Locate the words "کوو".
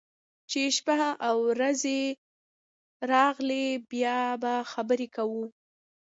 5.15-5.45